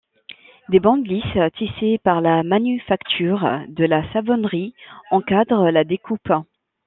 Des 0.69 0.79
bandes 0.79 1.05
lisses 1.05 1.37
tissées 1.59 1.99
par 2.03 2.21
la 2.21 2.41
manufacture 2.41 3.47
de 3.67 3.85
la 3.85 4.01
Savonnerie 4.13 4.73
encadrent 5.11 5.69
la 5.69 5.83
découpe. 5.83 6.33